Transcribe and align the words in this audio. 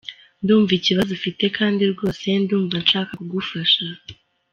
Ndumva 0.43 0.71
ikibazo 0.79 1.09
ufite 1.17 1.43
kandi 1.57 1.81
rwose 1.93 2.25
ndumva 2.43 2.75
nshaka 2.83 3.11
kugufasha. 3.19 3.83